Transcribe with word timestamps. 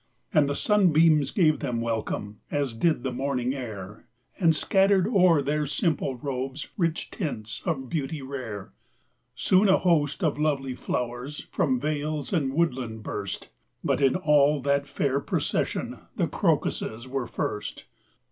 And 0.33 0.49
the 0.49 0.55
sunbeams 0.55 1.29
gave 1.29 1.59
them 1.59 1.79
welcome. 1.79 2.39
As 2.49 2.73
did 2.73 3.03
the 3.03 3.11
morning 3.11 3.53
air 3.53 4.07
And 4.39 4.55
scattered 4.55 5.05
o'er 5.07 5.43
their 5.43 5.67
simple 5.67 6.15
robes 6.15 6.69
Rich 6.75 7.11
tints 7.11 7.61
of 7.65 7.87
beauty 7.87 8.19
rare. 8.23 8.73
Soon 9.35 9.69
a 9.69 9.77
host 9.77 10.23
of 10.23 10.39
lovely 10.39 10.73
flowers 10.73 11.41
From 11.51 11.79
vales 11.79 12.33
and 12.33 12.55
woodland 12.55 13.03
burst; 13.03 13.49
But 13.83 14.01
in 14.01 14.15
all 14.15 14.59
that 14.63 14.87
fair 14.87 15.19
procession 15.19 15.99
The 16.15 16.25
crocuses 16.27 17.07
were 17.07 17.27
first. 17.27 17.85